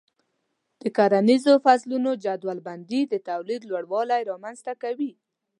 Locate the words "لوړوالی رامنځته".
3.71-4.73